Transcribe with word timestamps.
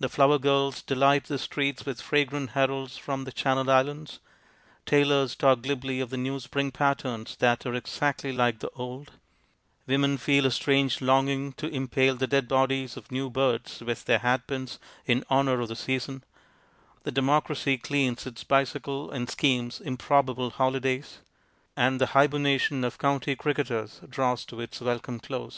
The 0.00 0.08
flower 0.08 0.38
girls 0.38 0.80
de 0.80 0.94
light 0.94 1.24
the 1.24 1.38
streets 1.38 1.84
with 1.84 2.00
fragrant 2.00 2.52
heralds 2.52 2.96
from 2.96 3.24
the 3.24 3.30
Channel 3.30 3.70
Islands; 3.70 4.18
tailors 4.86 5.36
talk 5.36 5.60
glibly 5.60 6.00
of 6.00 6.08
the 6.08 6.16
new 6.16 6.40
spring 6.40 6.70
patterns 6.70 7.36
that 7.40 7.66
are 7.66 7.74
exactly 7.74 8.32
like 8.32 8.60
the 8.60 8.70
old; 8.70 9.12
women 9.86 10.16
feel 10.16 10.46
a 10.46 10.50
strange 10.50 11.02
longing 11.02 11.52
to 11.58 11.68
impale 11.68 12.16
the 12.16 12.26
dead 12.26 12.48
bodies 12.48 12.96
of 12.96 13.12
new 13.12 13.28
birds 13.28 13.82
with 13.82 14.06
their 14.06 14.20
hat 14.20 14.46
pins 14.46 14.78
in 15.04 15.24
honour 15.30 15.60
of 15.60 15.68
the 15.68 15.76
season; 15.76 16.24
the 17.02 17.12
democracy 17.12 17.76
cleans 17.76 18.24
its 18.26 18.44
bicycle 18.44 19.10
and 19.10 19.28
schemes 19.28 19.78
improbable 19.78 20.48
holidays; 20.52 21.18
and 21.76 22.00
the 22.00 22.06
hibernation 22.16 22.80
198 22.80 22.80
UNCOMFORTABLE 22.80 22.80
SPRING 22.80 22.80
199 22.80 22.84
of 22.86 22.98
county 22.98 23.36
cricketers 23.36 24.00
draws 24.08 24.46
to 24.46 24.58
its 24.62 24.80
welcome 24.80 25.20
close. 25.20 25.52